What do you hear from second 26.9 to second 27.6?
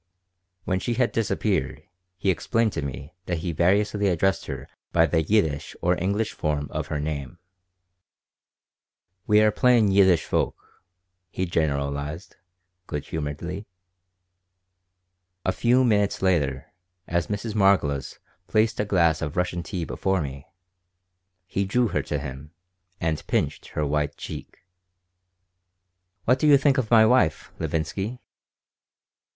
wifey,